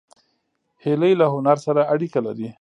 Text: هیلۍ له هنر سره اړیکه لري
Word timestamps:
هیلۍ 0.83 1.13
له 1.21 1.25
هنر 1.33 1.57
سره 1.65 1.81
اړیکه 1.93 2.19
لري 2.27 2.49